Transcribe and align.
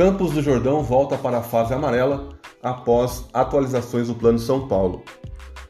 Campos 0.00 0.32
do 0.32 0.40
Jordão 0.40 0.82
volta 0.82 1.18
para 1.18 1.36
a 1.36 1.42
fase 1.42 1.74
amarela 1.74 2.30
após 2.62 3.26
atualizações 3.34 4.08
do 4.08 4.14
Plano 4.14 4.38
São 4.38 4.66
Paulo. 4.66 5.02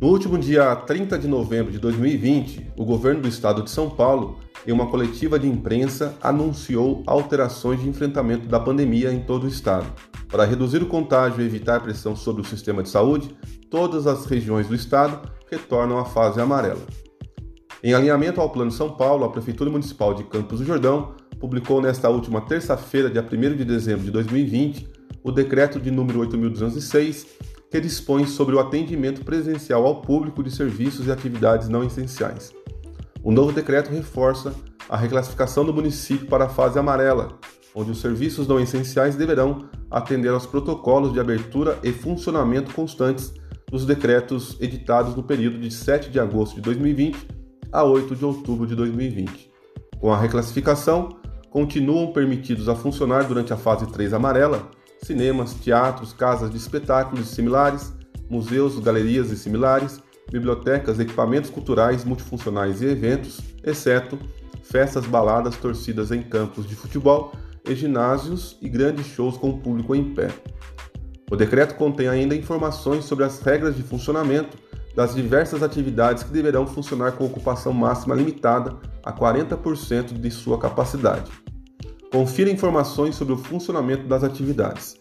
No 0.00 0.10
último 0.10 0.38
dia 0.38 0.76
30 0.76 1.18
de 1.18 1.26
novembro 1.26 1.72
de 1.72 1.80
2020, 1.80 2.70
o 2.76 2.84
governo 2.84 3.22
do 3.22 3.26
estado 3.26 3.64
de 3.64 3.70
São 3.72 3.90
Paulo, 3.90 4.38
em 4.64 4.70
uma 4.70 4.86
coletiva 4.86 5.40
de 5.40 5.48
imprensa, 5.48 6.14
anunciou 6.22 7.02
alterações 7.04 7.80
de 7.80 7.88
enfrentamento 7.88 8.46
da 8.46 8.60
pandemia 8.60 9.12
em 9.12 9.18
todo 9.18 9.42
o 9.42 9.48
estado. 9.48 9.92
Para 10.28 10.44
reduzir 10.44 10.80
o 10.80 10.86
contágio 10.86 11.42
e 11.42 11.44
evitar 11.44 11.82
pressão 11.82 12.14
sobre 12.14 12.42
o 12.42 12.46
sistema 12.46 12.80
de 12.80 12.90
saúde, 12.90 13.36
todas 13.68 14.06
as 14.06 14.24
regiões 14.26 14.68
do 14.68 14.74
estado 14.76 15.28
retornam 15.50 15.98
à 15.98 16.04
fase 16.04 16.40
amarela. 16.40 16.86
Em 17.82 17.92
alinhamento 17.92 18.40
ao 18.40 18.50
Plano 18.50 18.70
São 18.70 18.90
Paulo, 18.90 19.24
a 19.24 19.30
Prefeitura 19.30 19.68
Municipal 19.68 20.14
de 20.14 20.22
Campos 20.22 20.60
do 20.60 20.64
Jordão 20.64 21.12
publicou 21.42 21.82
nesta 21.82 22.08
última 22.08 22.40
terça-feira, 22.40 23.10
dia 23.10 23.20
1 23.20 23.56
de 23.56 23.64
dezembro 23.64 24.04
de 24.04 24.12
2020, 24.12 24.88
o 25.24 25.32
decreto 25.32 25.80
de 25.80 25.90
número 25.90 26.20
8206, 26.20 27.26
que 27.68 27.80
dispõe 27.80 28.28
sobre 28.28 28.54
o 28.54 28.60
atendimento 28.60 29.24
presencial 29.24 29.84
ao 29.84 30.02
público 30.02 30.40
de 30.40 30.52
serviços 30.52 31.08
e 31.08 31.10
atividades 31.10 31.68
não 31.68 31.82
essenciais. 31.82 32.54
O 33.24 33.32
novo 33.32 33.50
decreto 33.50 33.90
reforça 33.90 34.54
a 34.88 34.96
reclassificação 34.96 35.64
do 35.64 35.74
município 35.74 36.28
para 36.28 36.44
a 36.44 36.48
fase 36.48 36.78
amarela, 36.78 37.36
onde 37.74 37.90
os 37.90 38.00
serviços 38.00 38.46
não 38.46 38.60
essenciais 38.60 39.16
deverão 39.16 39.68
atender 39.90 40.28
aos 40.28 40.46
protocolos 40.46 41.12
de 41.12 41.18
abertura 41.18 41.76
e 41.82 41.90
funcionamento 41.90 42.72
constantes 42.72 43.34
dos 43.68 43.84
decretos 43.84 44.56
editados 44.60 45.16
no 45.16 45.24
período 45.24 45.58
de 45.58 45.72
7 45.72 46.08
de 46.08 46.20
agosto 46.20 46.54
de 46.54 46.60
2020 46.60 47.26
a 47.72 47.82
8 47.82 48.14
de 48.14 48.24
outubro 48.24 48.64
de 48.64 48.76
2020. 48.76 49.50
Com 49.98 50.12
a 50.12 50.18
reclassificação, 50.20 51.20
continuam 51.52 52.12
permitidos 52.12 52.66
a 52.66 52.74
funcionar 52.74 53.24
durante 53.24 53.52
a 53.52 53.56
fase 53.58 53.86
3 53.86 54.14
amarela 54.14 54.70
cinemas, 55.02 55.52
teatros, 55.52 56.12
casas 56.12 56.50
de 56.50 56.56
espetáculos 56.56 57.30
e 57.30 57.34
similares, 57.34 57.92
museus, 58.30 58.78
galerias 58.78 59.30
e 59.30 59.36
similares, 59.36 60.00
bibliotecas, 60.30 60.98
equipamentos 60.98 61.50
culturais, 61.50 62.04
multifuncionais 62.04 62.80
e 62.80 62.86
eventos, 62.86 63.40
exceto 63.62 64.18
festas, 64.62 65.04
baladas, 65.04 65.56
torcidas 65.56 66.10
em 66.10 66.22
campos 66.22 66.66
de 66.66 66.74
futebol 66.74 67.32
e 67.68 67.74
ginásios 67.74 68.56
e 68.62 68.68
grandes 68.68 69.06
shows 69.06 69.36
com 69.36 69.50
o 69.50 69.58
público 69.58 69.94
em 69.94 70.14
pé. 70.14 70.28
O 71.30 71.36
decreto 71.36 71.74
contém 71.74 72.08
ainda 72.08 72.34
informações 72.34 73.04
sobre 73.04 73.24
as 73.24 73.40
regras 73.40 73.76
de 73.76 73.82
funcionamento 73.82 74.56
das 74.94 75.14
diversas 75.14 75.62
atividades 75.62 76.22
que 76.22 76.30
deverão 76.30 76.66
funcionar 76.66 77.12
com 77.12 77.26
ocupação 77.26 77.72
máxima 77.72 78.14
limitada 78.14 78.76
a 79.02 79.12
40% 79.12 80.12
de 80.12 80.30
sua 80.30 80.58
capacidade. 80.58 81.30
Confira 82.12 82.50
informações 82.50 83.14
sobre 83.14 83.32
o 83.32 83.38
funcionamento 83.38 84.06
das 84.06 84.22
atividades. 84.22 85.00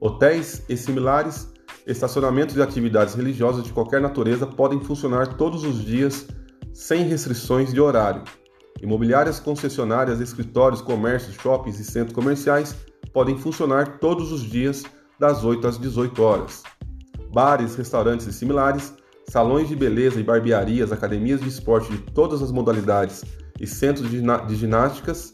Hotéis 0.00 0.60
e 0.68 0.76
similares, 0.76 1.48
estacionamentos 1.86 2.56
e 2.56 2.60
atividades 2.60 3.14
religiosas 3.14 3.62
de 3.62 3.72
qualquer 3.72 4.00
natureza 4.00 4.44
podem 4.44 4.80
funcionar 4.80 5.36
todos 5.36 5.62
os 5.62 5.84
dias 5.84 6.26
sem 6.72 7.04
restrições 7.04 7.72
de 7.72 7.80
horário. 7.80 8.24
Imobiliárias 8.82 9.38
concessionárias, 9.38 10.20
escritórios, 10.20 10.82
comércios, 10.82 11.36
shoppings 11.36 11.78
e 11.78 11.84
centros 11.84 12.12
comerciais 12.12 12.74
podem 13.12 13.38
funcionar 13.38 14.00
todos 14.00 14.32
os 14.32 14.40
dias 14.40 14.82
das 15.20 15.44
8 15.44 15.68
às 15.68 15.78
18 15.78 16.20
horas. 16.20 16.64
Bares, 17.32 17.76
restaurantes 17.76 18.26
e 18.26 18.32
similares, 18.32 18.92
salões 19.28 19.68
de 19.68 19.76
beleza 19.76 20.18
e 20.18 20.24
barbearias, 20.24 20.90
academias 20.90 21.40
de 21.40 21.48
esporte 21.48 21.92
de 21.92 21.98
todas 21.98 22.42
as 22.42 22.50
modalidades 22.50 23.24
e 23.60 23.66
centros 23.66 24.10
de 24.10 24.56
ginásticas 24.56 25.32